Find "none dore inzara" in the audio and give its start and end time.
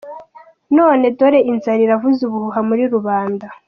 0.77-1.79